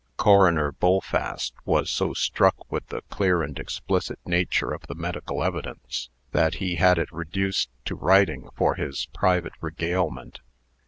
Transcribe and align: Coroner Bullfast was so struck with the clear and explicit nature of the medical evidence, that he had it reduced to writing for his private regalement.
Coroner 0.17 0.71
Bullfast 0.71 1.53
was 1.63 1.91
so 1.91 2.15
struck 2.15 2.71
with 2.71 2.87
the 2.87 3.03
clear 3.11 3.43
and 3.43 3.59
explicit 3.59 4.17
nature 4.25 4.71
of 4.73 4.81
the 4.87 4.95
medical 4.95 5.43
evidence, 5.43 6.09
that 6.31 6.55
he 6.55 6.77
had 6.77 6.97
it 6.97 7.11
reduced 7.11 7.69
to 7.85 7.93
writing 7.93 8.49
for 8.55 8.73
his 8.73 9.05
private 9.13 9.53
regalement. 9.61 10.39